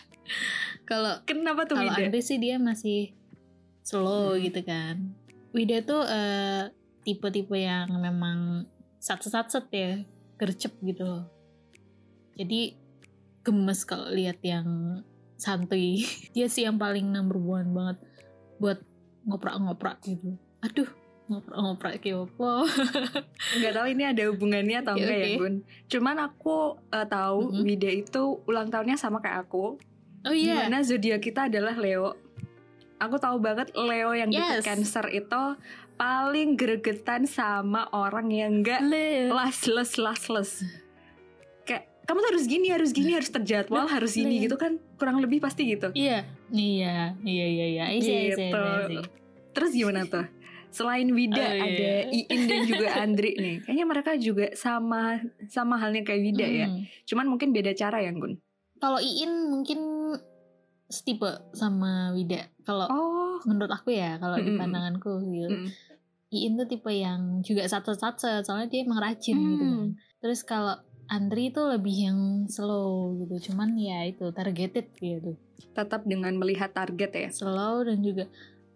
[0.85, 1.93] kalau Kenapa tuh kalau?
[1.93, 3.13] Andre sih dia masih
[3.85, 4.43] slow Hmm.
[4.45, 4.97] gitu kan.
[5.51, 6.71] Wida tuh eh,
[7.05, 8.69] tipe-tipe yang memang
[9.01, 10.01] sat-sat-sat ya
[10.41, 11.25] gercep gitu loh.
[12.35, 12.75] Jadi
[13.45, 15.01] gemes kalau lihat yang
[15.37, 16.03] santuy.
[16.35, 17.99] Dia sih yang paling number one banget
[18.59, 18.79] buat
[19.29, 20.37] ngoprak-ngoprak gitu.
[20.65, 20.89] Aduh
[21.25, 22.53] ngoprak-ngoprak kayak apa
[23.59, 25.41] Nggak tahu ini ada hubungannya atau enggak ya oke.
[25.41, 25.55] Gun.
[25.89, 26.57] Cuman aku
[26.93, 27.65] eh, tahu Mm-mm.
[27.65, 29.81] Wida itu ulang tahunnya sama kayak aku.
[30.25, 32.13] oh iya Di mana zodiak kita adalah Leo.
[33.01, 34.65] Aku tahu banget Leo yang Yes.
[34.65, 35.43] Cancer itu
[35.95, 40.61] paling gregetan sama orang yang enggak Leo lasles lasles.
[41.65, 45.41] Kayak kamu tuh harus gini, harus gini, harus terjadwal, harus ini gitu kan kurang lebih
[45.41, 45.89] pasti gitu.
[45.97, 49.09] iya iya iya iya iya I see, I see, I see, I Gitu.
[49.55, 50.44] Terus gimana tuh?
[50.75, 51.63] Selain Wida Oh, iya.
[51.63, 53.57] ada Iin dan juga Andri nih.
[53.63, 56.67] Kayaknya mereka juga sama sama halnya kayak Wida ya.
[56.67, 56.83] Mm.
[57.05, 58.35] Cuman mungkin beda cara ya, Gun.
[58.77, 59.79] kalau Iin mungkin
[60.85, 63.39] setipe sama Wida kalau Oh.
[63.45, 64.61] menurut aku ya kalau di Mm-mm.
[64.61, 65.69] pandanganku gitu Mm.
[66.29, 69.63] Iin tuh tipe yang juga satu-satu soalnya dia emang rajin gitu.
[69.63, 69.87] Hmm.
[70.19, 70.75] Terus kalau
[71.07, 75.39] Andri tuh lebih yang slow gitu, cuman ya itu targeted gitu,
[75.71, 77.29] Tetap dengan melihat target ya.
[77.31, 78.27] slow dan juga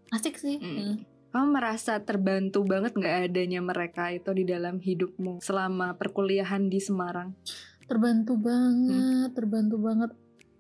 [0.09, 0.57] asik sih.
[0.57, 0.71] Mm.
[0.71, 0.95] Hmm.
[1.29, 7.37] Kamu merasa terbantu banget nggak adanya mereka itu di dalam hidupmu selama perkuliahan di Semarang?
[7.85, 8.45] Terbantu Hmm.
[8.45, 10.11] banget, terbantu banget.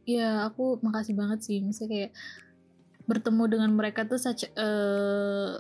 [0.08, 2.12] ya aku makasih banget sih misalnya kayak
[3.04, 5.52] bertemu dengan mereka tuh such uh,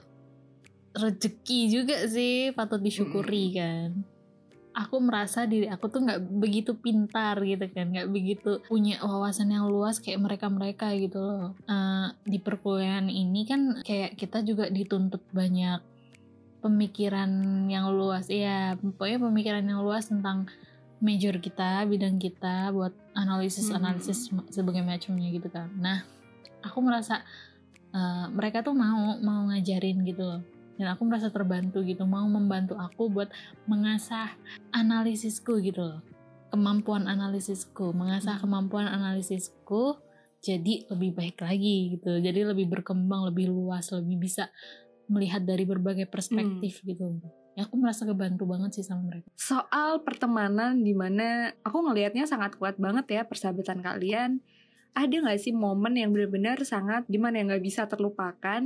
[0.96, 3.92] rezeki juga sih patut disyukuri kan
[4.78, 9.66] aku merasa diri aku tuh nggak begitu pintar gitu kan nggak begitu punya wawasan yang
[9.66, 11.58] luas kayak mereka mereka gitu loh.
[11.66, 15.82] Uh, di perkuliahan ini kan kayak kita juga dituntut banyak
[16.62, 17.30] pemikiran
[17.66, 20.46] yang luas ya pokoknya pemikiran yang luas tentang
[21.02, 24.50] major kita bidang kita buat analisis analisis hmm.
[24.54, 25.66] sebagai macamnya gitu kan.
[25.74, 26.06] Nah
[26.62, 27.26] aku merasa
[27.90, 32.78] uh, mereka tuh mau mau ngajarin gitu loh dan aku merasa terbantu gitu mau membantu
[32.78, 33.28] aku buat
[33.66, 34.38] mengasah
[34.70, 36.00] analisisku gitu loh.
[36.48, 38.42] Kemampuan analisisku mengasah hmm.
[38.46, 39.98] kemampuan analisisku
[40.38, 42.22] jadi lebih baik lagi gitu.
[42.22, 44.48] Jadi lebih berkembang lebih luas lebih bisa
[45.10, 46.86] melihat dari berbagai perspektif hmm.
[46.94, 47.06] gitu.
[47.58, 49.26] Ya aku merasa kebantu banget sih sama mereka.
[49.34, 54.38] Soal pertemanan di mana aku ngelihatnya sangat kuat banget ya persahabatan kalian.
[54.94, 58.62] Ada nggak sih momen yang benar-benar sangat di mana yang nggak bisa terlupakan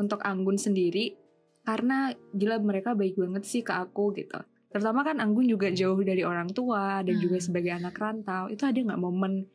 [0.00, 1.19] untuk Anggun sendiri
[1.64, 6.22] karena gila mereka baik banget sih ke aku gitu terutama kan Anggun juga jauh dari
[6.22, 7.22] orang tua dan hmm.
[7.22, 9.50] juga sebagai anak rantau itu ada nggak momen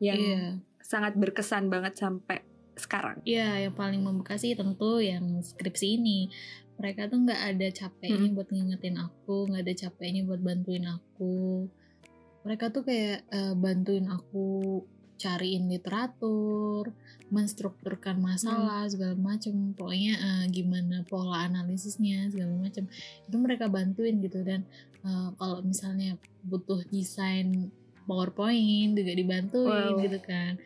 [0.00, 0.48] yang yeah.
[0.84, 2.44] sangat berkesan banget sampai
[2.80, 6.32] sekarang Iya, yeah, yang paling membekas sih tentu yang skripsi ini.
[6.80, 8.36] Mereka tuh nggak ada capeknya hmm.
[8.40, 11.68] buat ngingetin aku, nggak ada capeknya buat bantuin aku.
[12.48, 14.80] Mereka tuh kayak uh, bantuin aku
[15.20, 16.96] cariin literatur,
[17.28, 18.92] menstrukturkan masalah hmm.
[18.96, 22.88] segala macam, pokoknya uh, gimana pola analisisnya segala macam
[23.28, 24.40] itu mereka bantuin gitu.
[24.40, 24.64] Dan
[25.04, 27.68] uh, kalau misalnya butuh desain
[28.08, 30.00] PowerPoint juga dibantuin wow.
[30.00, 30.56] gitu kan.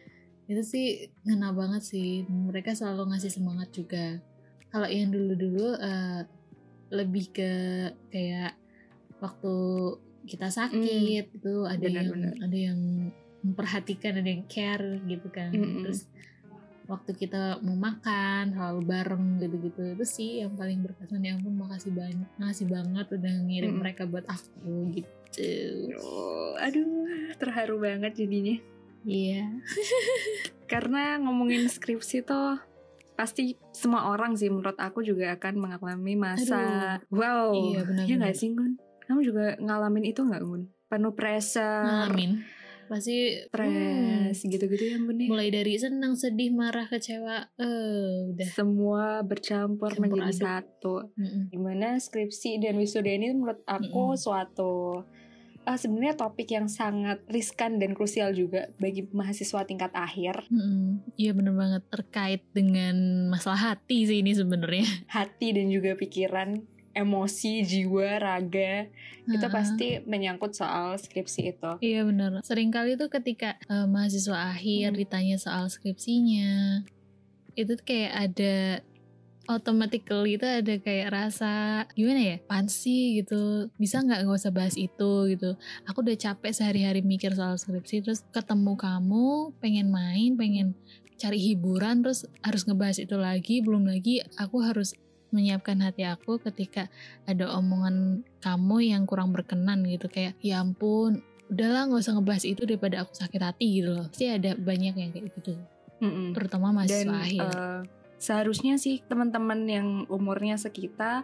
[0.46, 2.22] Itu sih ngena banget sih.
[2.30, 4.22] Mereka selalu ngasih semangat juga.
[4.70, 6.22] Kalau yang dulu-dulu uh,
[6.94, 7.52] lebih ke
[8.14, 8.54] kayak
[9.18, 9.54] waktu
[10.24, 11.36] kita sakit hmm.
[11.36, 12.80] itu ada benar, yang ada yang
[13.44, 15.52] memperhatikan ada yang care gitu kan.
[15.52, 15.82] Mm -hmm.
[15.84, 16.08] terus
[16.84, 21.20] waktu kita mau makan selalu bareng gitu-gitu itu sih yang paling berkesan.
[21.20, 23.80] Ya ampun makasih banyak makasih banget udah ngirim mm.
[23.84, 25.52] mereka buat aku gitu.
[26.00, 28.56] Oh, aduh terharu banget jadinya.
[29.04, 29.44] Iya.
[29.44, 29.48] Yeah.
[30.72, 32.56] karena ngomongin skripsi tuh
[33.14, 37.14] pasti semua orang sih menurut aku juga akan mengalami masa aduh.
[37.14, 38.74] wow iya benar ya nggak sih Gun?
[39.04, 40.66] Kamu juga ngalamin itu nggak Gun?
[40.88, 41.84] Penuh pressure.
[41.84, 42.42] Ngalamin
[42.86, 48.48] pasti stres hmm, gitu-gitu ya bun mulai dari senang sedih marah kecewa eh uh, udah.
[48.50, 50.42] Semua bercampur Campur menjadi aduk.
[50.44, 50.94] satu.
[51.16, 55.04] Mm gimana skripsi dan wisuda ini menurut aku mm suatu
[55.64, 60.44] uh, sebenarnya topik yang sangat riskan dan krusial juga bagi mahasiswa tingkat akhir.
[61.16, 61.82] Iya mm bener banget.
[61.88, 64.86] Terkait dengan masalah hati sih ini sebenarnya.
[65.08, 68.86] Hati dan juga pikiran emosi, jiwa, raga
[69.26, 69.34] hmm.
[69.34, 71.70] itu pasti menyangkut soal skripsi itu.
[71.82, 72.40] Iya benar.
[72.46, 75.00] Seringkali tuh ketika uh, mahasiswa akhir hmm.
[75.02, 76.86] ditanya soal skripsinya,
[77.58, 78.56] itu kayak ada
[79.44, 85.12] automatically itu ada kayak rasa gimana ya pansi gitu bisa nggak nggak usah bahas itu
[85.36, 90.72] gitu aku udah capek sehari-hari mikir soal skripsi terus ketemu kamu pengen main pengen
[91.20, 94.96] cari hiburan terus harus ngebahas itu lagi belum lagi aku harus
[95.34, 96.86] menyiapkan hati aku ketika
[97.26, 100.06] ada omongan kamu yang kurang berkenan gitu.
[100.06, 104.06] Kayak ya ampun udahlah nggak usah ngebahas itu daripada aku sakit hati gitu loh.
[104.08, 105.58] Pasti ada banyak yang kayak gitu.
[106.02, 106.28] Mm-hmm.
[106.34, 107.40] terutama mahasiswa Dan, akhir.
[107.40, 107.80] uh,
[108.18, 111.22] seharusnya sih teman-teman yang umurnya sekitar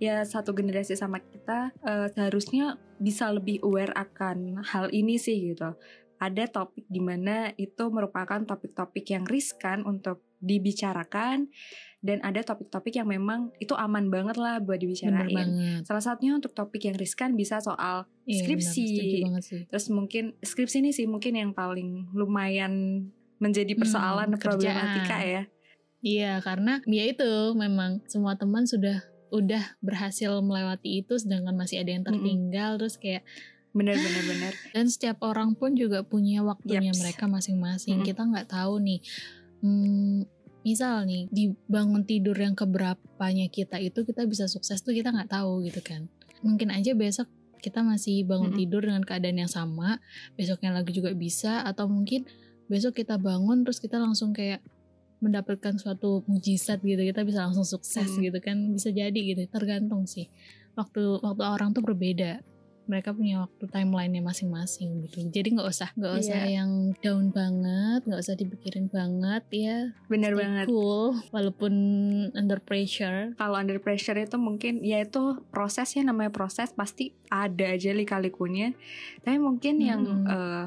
[0.00, 5.74] ya satu generasi sama kita uh, seharusnya bisa lebih aware akan hal ini sih gitu.
[6.18, 11.50] Ada topik di mana itu merupakan topik-topik yang riskan untuk dibicarakan
[11.98, 15.82] dan ada topik-topik yang memang itu aman banget lah buat dibicarain.
[15.82, 18.86] Salah satunya untuk topik yang riskan bisa soal iya, skripsi.
[19.26, 23.06] Benar, Terus mungkin skripsi ini sih mungkin yang paling lumayan
[23.42, 25.42] menjadi hmm, persoalan hmm, problematika ya.
[25.98, 31.90] Iya, karena ya itu memang semua teman sudah udah berhasil melewati itu sedangkan masih ada
[31.92, 32.80] yang tertinggal -hmm.
[32.80, 33.20] terus kayak
[33.76, 37.00] benar benar benar dan setiap orang pun juga punya waktunya Yaps.
[37.04, 38.08] mereka masing-masing -hmm.
[38.08, 39.04] kita nggak tahu nih
[39.60, 40.24] hmm,
[40.68, 45.32] misal nih di bangun tidur yang keberapanya kita itu kita bisa sukses tuh kita nggak
[45.32, 46.04] tahu gitu kan
[46.44, 47.24] mungkin aja besok
[47.58, 48.60] kita masih bangun -hmm.
[48.60, 49.98] tidur dengan keadaan yang sama
[50.36, 52.28] besoknya lagi juga bisa atau mungkin
[52.68, 54.60] besok kita bangun terus kita langsung kayak
[55.18, 58.30] mendapatkan suatu mujizat gitu kita bisa langsung sukses hmm.
[58.30, 60.30] gitu kan bisa jadi gitu tergantung sih
[60.78, 62.38] waktu waktu orang tuh berbeda
[62.88, 65.28] mereka punya waktu timelinenya masing-masing gitu.
[65.28, 66.22] Jadi nggak usah nggak yeah.
[66.24, 66.70] usah yang
[67.04, 69.78] down banget nggak usah dipikirin banget ya.
[70.08, 70.66] Bener banget.
[70.66, 71.72] cool walaupun
[72.32, 73.36] under pressure.
[73.36, 78.72] Kalau under pressure itu mungkin ya itu prosesnya namanya proses pasti ada aja lika-likunya.
[79.20, 79.86] Tapi mungkin hmm.
[79.86, 80.64] yang uh,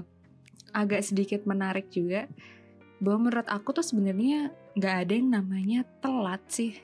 [0.72, 2.30] agak sedikit menarik juga
[3.02, 6.78] bahwa menurut aku tuh sebenarnya nggak ada yang namanya telat sih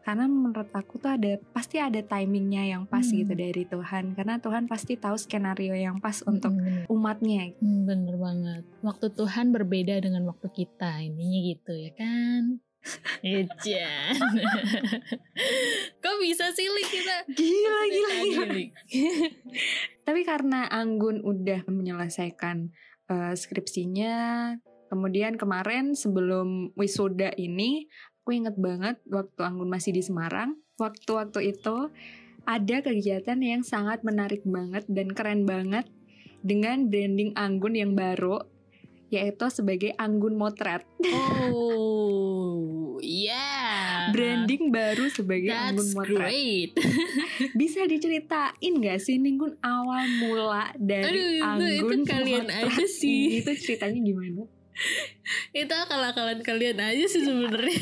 [0.00, 3.16] karena menurut aku tuh ada pasti ada timingnya yang pas Hmm.
[3.16, 6.84] gitu dari Tuhan karena Tuhan pasti tahu skenario yang pas untuk Mm, bener.
[6.88, 8.62] umatnya Hmm, bener banget.
[8.80, 12.42] Waktu Tuhan berbeda dengan waktu kita, intinya gitu ya kan?
[13.22, 14.16] Ejan.
[16.02, 17.16] Kok bisa sih Lik kita?
[17.30, 18.46] gila gila, gila.
[20.06, 22.72] Tapi karena Anggun udah menyelesaikan
[23.06, 24.14] eh, skripsinya
[24.86, 27.86] kemudian kemarin sebelum wisuda ini
[28.30, 31.90] aku inget banget waktu Anggun masih di Semarang waktu-waktu itu
[32.46, 35.90] ada kegiatan yang sangat menarik banget dan keren banget
[36.38, 38.46] dengan branding Anggun yang baru
[39.10, 40.86] yaitu sebagai Anggun Motret
[41.50, 44.14] Oh, yeah.
[44.14, 46.70] branding baru sebagai Anggun That's Motret great.
[47.58, 53.10] bisa diceritain gak sih Ninggun awal mula dari Aduh, Anggun itu kalian Motret aja sih.
[53.26, 53.42] ini?
[53.42, 54.46] itu ceritanya gimana
[55.52, 57.80] Itu akal-akalan kalian aja sih sebenarnya.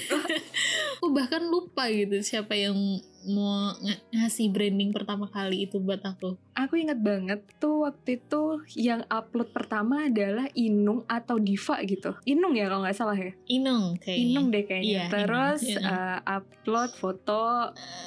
[0.98, 2.76] Aku bahkan lupa gitu siapa yang
[3.24, 6.36] mau ng- ngasih branding pertama kali itu buat aku.
[6.54, 8.42] Aku inget banget tuh waktu itu
[8.74, 12.16] yang upload pertama adalah Inung atau Diva gitu.
[12.24, 13.32] Inung ya kalau nggak salah ya.
[13.46, 14.24] Inung kayaknya.
[14.24, 14.88] Inung deh kayaknya.
[14.88, 15.92] Iya, Terus Inung, iya.
[15.92, 17.44] uh, upload foto,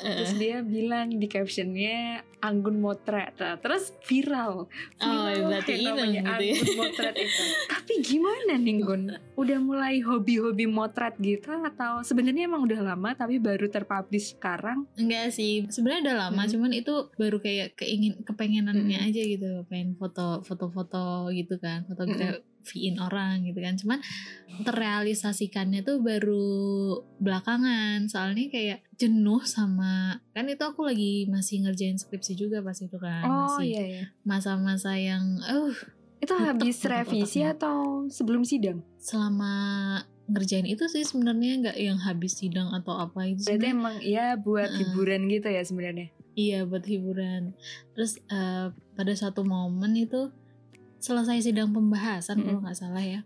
[0.01, 3.37] terus Eh, dia bilang di captionnya Anggun Motret.
[3.37, 4.65] Nah, terus viral.
[4.65, 6.53] Oh, Viral berarti namanya gitu ya.
[6.57, 7.43] Anggun Motret itu.
[7.69, 9.03] Tapi gimana nih Gun?
[9.37, 14.85] Udah mulai hobi-hobi motret gitu atau sebenarnya emang udah lama tapi baru terpublish sekarang?
[14.97, 16.51] Enggak sih, sebenarnya udah lama, Hmm.
[16.51, 19.07] cuman itu baru kayak keingin kepengenannya Hmm.
[19.09, 23.77] aja gitu, pengen foto foto-foto gitu kan, fotografiin orang gitu kan.
[23.77, 23.99] Cuman
[24.61, 26.45] terrealisasikannya tuh baru
[27.17, 32.93] belakangan, soalnya kayak jenuh sama kan itu aku lagi masih ngerjain skripsi juga pas itu
[32.95, 34.03] kan, Oh masih iya iya.
[34.21, 35.73] masa-masa yang uh
[36.17, 37.57] Itu habis revisi otaknya.
[37.57, 38.85] atau sebelum sidang?
[38.95, 39.53] selama
[40.29, 44.25] ngerjain itu sih sebenarnya nggak yang habis sidang atau apa itu Berarti sebenarnya emang ya
[44.37, 44.79] buat Heeh.
[44.85, 46.07] hiburan gitu ya sebenarnya.
[46.31, 47.51] Iya buat hiburan.
[47.91, 50.29] Terus eh, pada satu momen itu
[50.97, 52.47] selesai sidang pembahasan Mm-mm.
[52.47, 53.21] kalau nggak salah ya.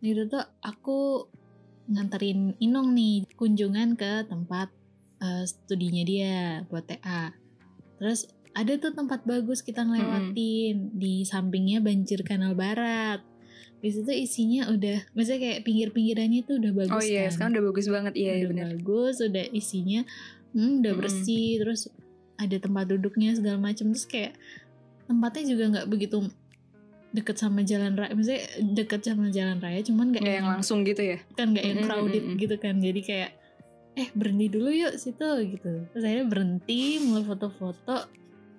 [0.00, 1.28] Itu tuh aku
[1.84, 4.72] nganterin Inong nih kunjungan ke tempat
[5.22, 7.30] eh, studinya dia buat TA.
[8.02, 13.24] Terus ada tuh tempat bagus kita ngelewatin di sampingnya banjir Kanal Barat.
[13.82, 17.64] Di situ isinya udah, maksudnya kayak pinggir-pinggirannya tuh udah bagus oh iya, kan sekarang udah
[17.72, 18.12] bagus banget.
[18.14, 18.66] Iya, iya udah benar.
[18.78, 20.00] bagus udah isinya
[20.54, 21.88] hmm, udah bersih terus
[22.36, 24.36] ada tempat duduknya segala macam terus kayak
[25.08, 26.16] tempatnya juga nggak begitu
[27.12, 31.02] deket sama jalan raya maksudnya deket sama jalan raya cuman nggak Nggak yang langsung gitu
[31.04, 31.18] ya.
[31.36, 32.40] kan nggak yang crowded mm-mm.
[32.40, 33.30] gitu kan jadi kayak
[33.92, 38.08] eh berhenti dulu yuk situ gitu terus akhirnya berhenti mulai foto-foto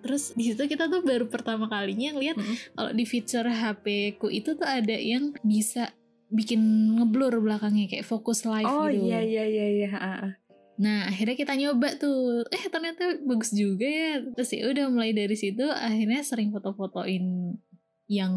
[0.04, 2.56] terus di situ kita tuh baru pertama kalinya ngeliat Mm-mm.
[2.76, 5.96] kalau di feature HP ku itu tuh ada yang bisa
[6.34, 6.60] bikin
[6.98, 9.89] ngeblur belakangnya kayak fokus live Oh gitu iya iya iya iya.
[9.96, 10.34] ah.
[10.82, 14.26] Nah akhirnya kita nyoba tuh, eh ternyata bagus juga ya.
[14.34, 17.54] Terus ya udah mulai dari situ akhirnya sering foto-fotoin
[18.10, 18.34] yang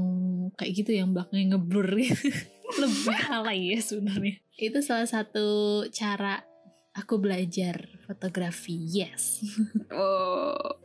[0.54, 2.28] kayak gitu yang belakangnya ngeblur gitu.
[2.84, 4.36] Lebih alay ya sebenarnya.
[4.60, 5.48] Itu salah satu
[5.88, 6.44] cara
[6.96, 8.76] aku belajar fotografi.
[8.90, 9.44] Yes.
[9.92, 10.80] Oh.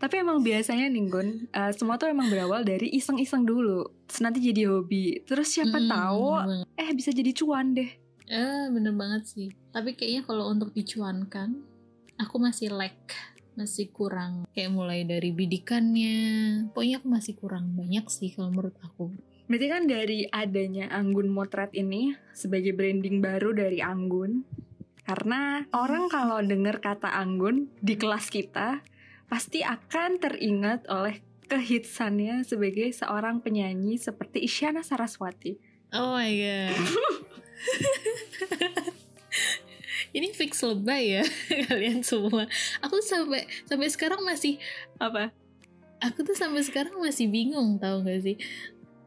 [0.00, 3.84] Tapi emang biasanya nih Gun, eh, semua tuh emang berawal dari iseng-iseng dulu.
[4.08, 5.20] Terus nanti jadi hobi.
[5.28, 7.90] Terus siapa Mm, tahu bener eh bisa jadi cuan deh.
[8.24, 9.48] Eh bener banget sih.
[9.68, 11.60] Tapi kayaknya kalau untuk dicuankan,
[12.16, 12.96] aku masih lag,
[13.54, 14.48] masih kurang.
[14.56, 16.16] Kayak mulai dari bidikannya,
[16.72, 19.12] pokoknya aku masih kurang banyak sih kalau menurut aku.
[19.48, 24.44] Berarti kan dari adanya Anggun Motret ini sebagai branding baru dari Anggun.
[25.08, 28.84] Karena orang kalau dengar kata Anggun di kelas kita
[29.24, 35.56] pasti akan teringat oleh kehitsannya sebagai seorang penyanyi seperti Isyana Saraswati.
[35.96, 36.76] Oh my god.
[40.16, 41.24] Ini fix lebay ya
[41.72, 42.44] kalian semua.
[42.84, 44.60] Aku sampai sampai sekarang masih
[45.00, 45.32] Apa?
[45.98, 48.36] aku tuh sampai sekarang masih bingung tahu gak sih?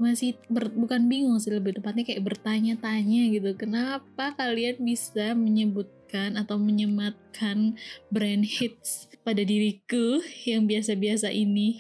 [0.02, 3.54] Masih ber- bukan bingung sih lebih tepatnya kayak bertanya-tanya gitu.
[3.54, 7.78] Kenapa kalian bisa menyebutkan atau menyematkan
[8.10, 11.78] brand hits pada diriku yang biasa-biasa ini?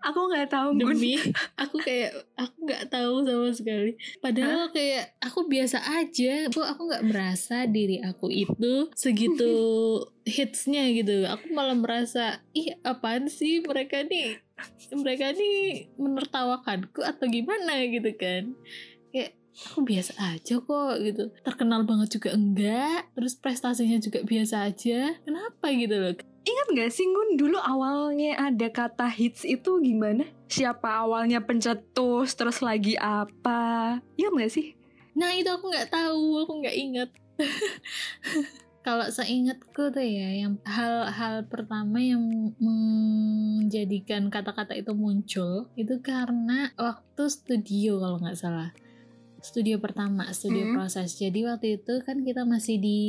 [0.00, 0.96] Aku nggak tahu Gun.
[0.96, 1.20] demi
[1.60, 3.92] aku kayak aku nggak tahu sama sekali
[4.24, 9.52] padahal kayak aku biasa aja bu aku nggak merasa diri aku itu segitu
[10.36, 14.40] hitsnya gitu aku malah merasa ih apaan sih mereka nih
[14.94, 18.54] mereka nih menertawakanku atau gimana gitu kan
[19.10, 19.36] kayak
[19.70, 25.66] aku biasa aja kok gitu terkenal banget juga enggak terus prestasinya juga biasa aja kenapa
[25.74, 30.24] gitu loh Ingat gak sih Gun dulu awalnya ada kata hits itu gimana?
[30.48, 34.00] Siapa awalnya pencetus terus lagi apa?
[34.16, 34.72] Ingat gak sih?
[35.20, 37.10] Nah itu aku nggak tahu, aku nggak ingat.
[38.80, 42.24] Kalau seingatku tuh ya, yang hal-hal pertama yang
[42.56, 48.72] menjadikan kata-kata itu muncul itu karena waktu studio kalau nggak salah.
[49.44, 50.74] Studio pertama, studio Hmm.
[50.80, 51.16] proses.
[51.16, 53.00] Jadi waktu itu kan kita masih di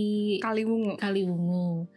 [0.44, 1.00] Kaliwungu.
[1.00, 1.88] Kaliwungu.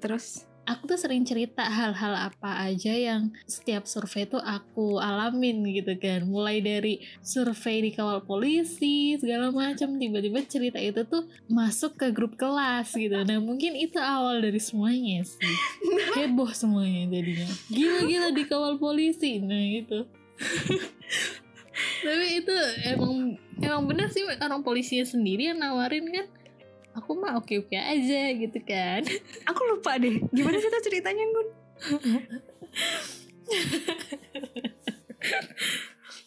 [0.00, 5.98] Terus Aku tuh sering cerita hal-hal apa aja yang setiap survei tuh aku alamin gitu
[5.98, 6.22] kan.
[6.22, 12.38] Mulai dari survei di kawal polisi segala macam tiba-tiba cerita itu tuh masuk ke grup
[12.38, 13.14] kelas gitu.
[13.26, 15.56] Nah, mungkin itu awal dari semuanya sih.
[16.22, 17.48] Heboh semuanya jadinya.
[17.66, 19.42] Gila-gila di kawal polisi.
[19.42, 20.06] Nah, itu.
[22.06, 22.54] Tapi itu
[22.86, 26.26] emang emang benar sih orang polisinya sendiri yang nawarin kan.
[26.92, 29.00] Aku mah oke-oke aja gitu kan.
[29.50, 30.20] aku lupa deh.
[30.32, 31.48] Gimana sih tuh ceritanya Gun?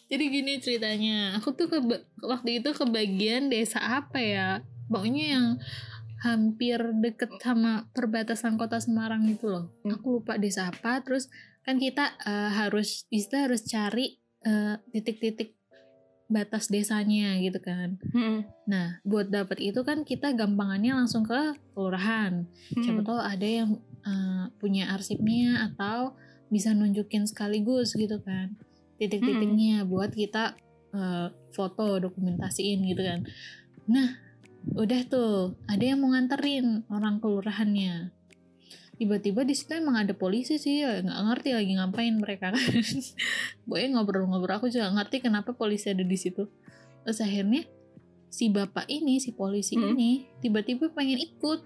[0.06, 1.78] Jadi gini ceritanya, aku tuh ke
[2.22, 4.62] waktu itu kebagian desa apa ya?
[4.86, 5.46] Pokoknya yang
[6.22, 9.74] hampir deket sama perbatasan kota Semarang itu loh.
[9.82, 11.02] Aku lupa desa apa.
[11.02, 11.26] Terus
[11.66, 15.55] kan kita eh, harus kita harus cari eh, titik-titik
[16.26, 17.98] batas desanya gitu kan.
[18.10, 18.42] Hmm.
[18.66, 22.46] Nah, buat dapat itu kan kita gampangannya langsung ke kelurahan.
[22.74, 23.06] Siapa Hmm.
[23.06, 23.70] tahu ada yang
[24.06, 26.14] eh, punya arsipnya atau
[26.46, 28.54] bisa nunjukin sekaligus gitu kan
[28.96, 30.56] titik-titiknya buat kita
[30.96, 33.20] eh, foto dokumentasiin gitu kan.
[33.92, 34.16] Nah,
[34.72, 38.15] udah tuh ada yang mau nganterin orang kelurahannya.
[38.96, 42.64] Tiba-tiba di situ emang ada polisi sih, ya nggak ngerti lagi ngapain mereka kan.
[43.68, 46.48] Boy ngobrol-ngobrol aku juga ngerti kenapa polisi ada di situ.
[47.04, 47.68] Terus akhirnya
[48.26, 49.92] si bapak ini, si polisi Hmm.
[49.92, 51.60] ini tiba-tiba pengen ikut.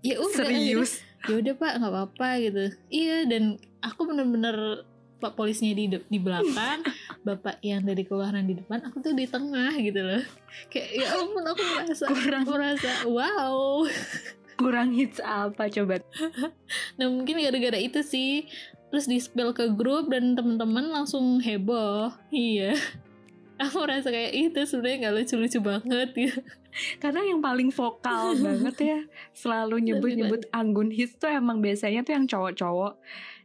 [0.00, 1.04] Ya udah Serius.
[1.28, 4.88] ya udah pak nggak apa-apa gitu iya dan aku bener-bener
[5.20, 6.80] pak polisinya di di belakang
[7.28, 10.24] bapak yang dari kelurahan di depan aku tuh di tengah gitu loh
[10.72, 13.84] kayak ya ampun aku merasa Kurang merasa wow
[14.60, 16.04] kurang hits apa coba?
[17.00, 18.44] nah mungkin gara-gara itu sih.
[18.90, 22.12] Terus di spill ke grup dan teman-teman langsung heboh.
[22.28, 22.76] Iya.
[23.64, 26.08] Aku merasa kayak itu sebenarnya nggak lucu-lucu banget.
[26.12, 26.40] Gitu
[27.02, 29.00] Karena yang paling vokal banget ya
[29.34, 33.00] selalu nyebut-nyebut Anggun hits tuh emang biasanya tuh yang cowok-cowok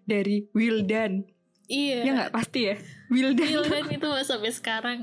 [0.06, 1.26] dari Wildan.
[1.70, 2.76] Iya Ya nggak pasti ya.
[3.10, 3.46] Wildan.
[3.46, 5.00] Wildan itu sampai sekarang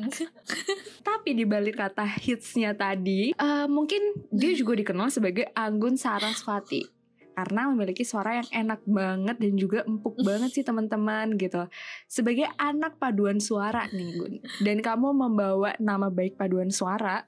[1.09, 7.73] Tapi di balik kata hitsnya tadi, eh, mungkin dia juga dikenal sebagai Anggun Sarasvati karena
[7.73, 11.67] memiliki suara yang enak banget dan juga empuk banget sih teman-teman gitu.
[12.07, 17.25] Sebagai anak paduan suara nih Gun, dan kamu membawa nama baik paduan suara,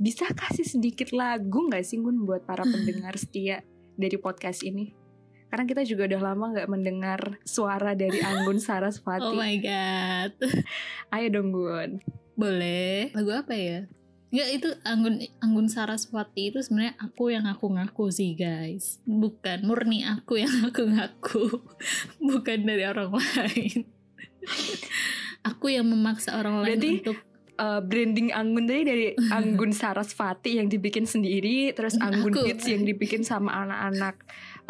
[0.00, 3.66] bisa kasih sedikit lagu nggak sih Gun buat para pendengar setia
[3.98, 4.99] dari podcast ini?
[5.50, 9.34] Karena kita juga udah lama nggak mendengar suara dari Anggun oh Sarasvati.
[9.34, 10.32] my god
[11.14, 11.98] Ayo dong Gun.
[12.34, 13.10] Boleh.
[13.12, 13.90] Lagu apa ya?
[14.30, 19.02] Enggak itu Anggun Anggun Saraswati itu sebenarnya aku yang aku ngaku sih guys.
[19.02, 21.44] Bukan murni aku yang aku ngaku.
[22.30, 23.90] Bukan dari orang lain.
[25.42, 27.18] aku yang memaksa orang lain Berarti- untuk
[27.58, 32.32] uh, branding Anggun tadi dari Anggun Sarasvati yang dibikin sendiri, terus Anggun.
[32.46, 34.16] Hits yang dibikin sama anak-anak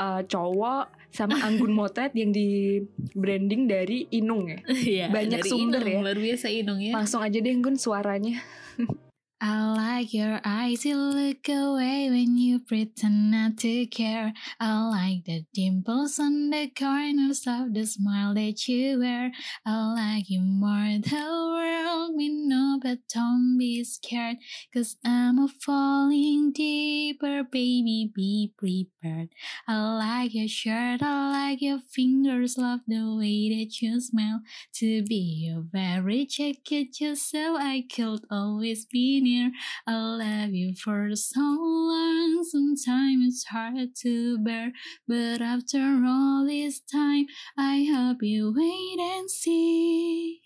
[0.01, 2.81] uh, cowok, sama Anggun Motet yang di
[3.13, 4.59] branding dari Inung ya.
[4.73, 6.01] ya, Banyak dari sumber Inung, ya.
[6.01, 6.93] Luar biasa Inung ya.
[6.97, 8.41] Langsung aja deh Anggun suaranya.
[9.43, 14.35] I like your eyes, you look away when you pretend not to care.
[14.61, 19.33] I like the dimples on the corners of the smile that you wear.
[19.65, 21.25] I like you more, the
[21.57, 24.37] world we know, but don't be scared.
[24.75, 29.31] Cause I'm a falling deeper, baby, be prepared.
[29.67, 34.43] I like your shirt, I like your fingers, love the way that you smell.
[34.75, 39.30] To be your very jacket, just so I could always be near.
[39.87, 44.73] I love you for so long, sometimes it's hard to bear.
[45.07, 50.43] But after all this time, I hope you wait and see.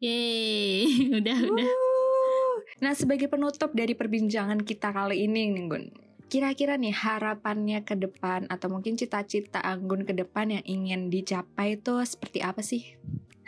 [0.00, 0.88] Yeay,
[1.20, 1.68] udah udah.
[1.68, 2.56] Wuh.
[2.80, 5.84] Nah sebagai penutup dari perbincangan kita kali ini nih Gun.
[6.30, 12.00] Kira-kira nih harapannya ke depan atau mungkin cita-cita Anggun ke depan yang ingin dicapai itu
[12.06, 12.96] seperti apa sih?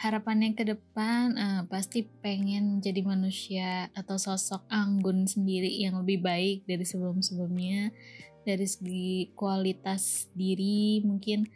[0.03, 6.67] Harapannya ke depan eh, pasti pengen jadi manusia atau sosok anggun sendiri yang lebih baik
[6.67, 7.95] dari sebelum-sebelumnya.
[8.43, 11.47] Dari segi kualitas diri mungkin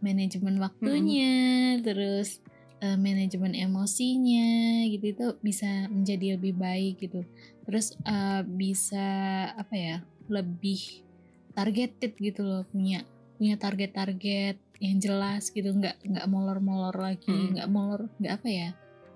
[0.00, 2.40] manajemen waktunya terus
[2.80, 5.04] eh, manajemen emosinya gitu.
[5.04, 7.28] Itu bisa menjadi lebih baik gitu.
[7.68, 9.12] Terus eh, bisa
[9.60, 9.96] apa ya
[10.32, 11.04] lebih
[11.52, 13.04] targeted gitu loh punya
[13.36, 17.58] punya target-target yang jelas gitu nggak nggak molor-molor lagi Mm.
[17.58, 18.70] nggak molor nggak apa ya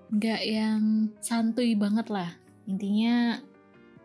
[0.09, 2.33] nggak yang santuy banget lah.
[2.65, 3.37] Intinya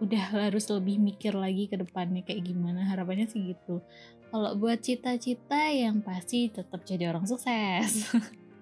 [0.04, 3.80] udah harus lebih mikir lagi ke depannya kayak gimana harapannya sih gitu.
[4.28, 8.10] Kalau buat cita-cita yang pasti tetap jadi orang sukses.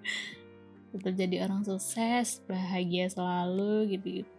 [0.93, 4.33] Tetap jadi orang sukses bahagia selalu gitu gitu.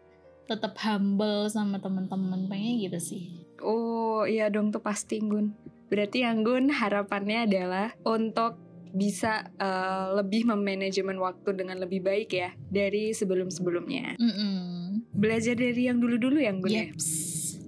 [0.45, 3.23] Tetap humble sama teman-teman pengen gitu sih.
[3.59, 5.51] Oh iya dong tuh pasti Gun.
[5.93, 8.57] Berarti yang Gun harapannya adalah untuk
[8.93, 14.17] bisa eh, lebih memanajemen waktu dengan lebih baik ya dari sebelum-sebelumnya.
[14.17, 15.05] Mm-mm.
[15.13, 16.89] Belajar dari yang dulu-dulu yang ya.
[16.89, 17.05] Yeps.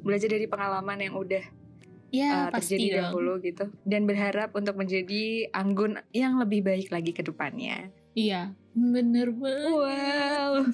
[0.02, 1.46] Belajar dari pengalaman yang udah
[2.14, 3.00] Ya, pasti terjadi dong.
[3.12, 7.92] dahulu gitu dan berharap untuk menjadi Anggun yang lebih baik lagi ke depannya.
[8.16, 9.76] Iya, bener banget.
[9.76, 10.72] Wow.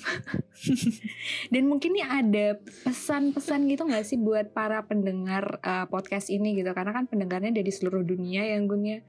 [1.54, 6.70] Dan mungkin nih ada pesan-pesan gitu nggak sih buat para pendengar uh, podcast ini gitu?
[6.78, 9.02] Karena kan pendengarnya dari seluruh dunia yang ya.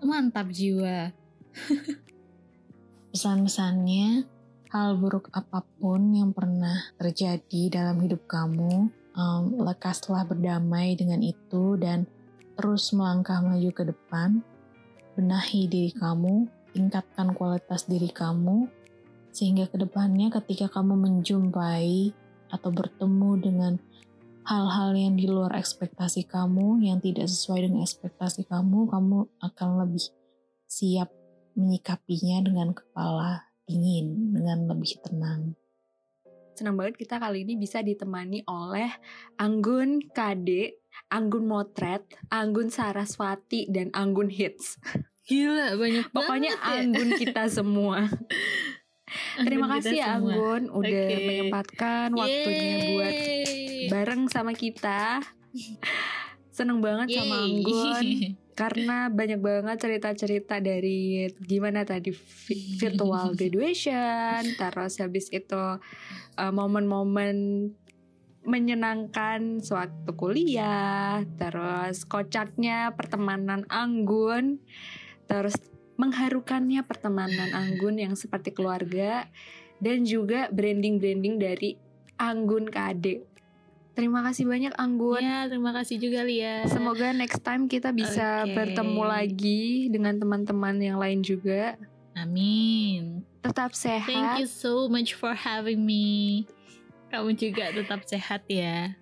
[0.00, 1.12] Mantap jiwa.
[3.12, 4.24] Pesan-pesannya,
[4.72, 11.76] hal buruk apa pun yang pernah terjadi dalam hidup kamu, em, lekaslah berdamai dengan itu
[11.76, 12.08] dan
[12.56, 14.40] terus melangkah maju ke depan.
[15.16, 16.44] Benahi diri kamu,
[16.76, 18.68] tingkatkan kualitas diri kamu,
[19.32, 22.12] sehingga ke depannya ketika kamu menjumpai
[22.52, 23.72] atau bertemu dengan
[24.44, 30.04] hal-hal yang di luar ekspektasi kamu, yang tidak sesuai dengan ekspektasi kamu, kamu akan lebih
[30.68, 31.10] siap
[31.56, 35.56] menyikapinya dengan kepala dingin, dengan lebih tenang.
[36.56, 38.88] Senang banget kita kali ini bisa ditemani oleh
[39.36, 40.80] Anggun Kade,
[41.12, 44.80] Anggun Motret, Anggun Saraswati, dan Anggun Hits.
[45.26, 46.80] Gila, banyak Pokoknya banget ya.
[46.86, 48.06] Anggun kita semua.
[49.42, 50.14] Terima Anggun kasih ya semua.
[50.18, 51.24] Anggun udah Oke.
[51.26, 53.90] menyempatkan waktunya buat Yeay.
[53.90, 55.20] bareng sama kita.
[56.54, 57.46] Seneng banget sama Yeay.
[57.50, 58.06] Anggun
[58.60, 65.64] karena banyak banget cerita-cerita dari gimana tadi vi- virtual graduation, terus habis itu
[66.40, 67.68] uh, momen-momen
[68.46, 74.62] menyenangkan sewaktu kuliah, terus kocaknya pertemanan Anggun,
[75.26, 75.54] terus
[75.96, 79.26] mengharukannya pertemanan Anggun yang seperti keluarga
[79.80, 81.70] dan juga branding-branding dari
[82.16, 83.36] Anggun KD.
[83.96, 85.24] Terima kasih banyak Anggun.
[85.24, 86.68] Ya, terima kasih juga Lia.
[86.68, 88.52] Semoga next time kita bisa Oke.
[88.52, 91.80] bertemu lagi dengan teman-teman yang lain juga.
[92.12, 93.24] Amin.
[93.40, 94.36] Tetap Thank sehat.
[94.36, 96.44] you so much for having me.
[97.08, 98.92] Kamu juga tetap sehat ya.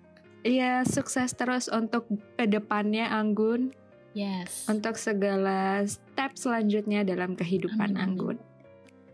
[0.47, 2.07] Iya, sukses terus untuk
[2.39, 3.75] ke depannya Anggun,
[4.15, 4.63] Yes.
[4.71, 8.15] untuk segala step selanjutnya dalam kehidupan Amin.
[8.15, 8.37] Anggun.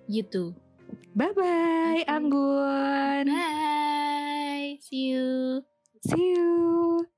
[0.05, 0.53] You too.
[1.17, 2.11] Bye bye Oke.
[2.11, 3.25] Anggun.
[3.25, 4.77] Bye.
[4.85, 5.65] See you.
[6.05, 7.09] See you.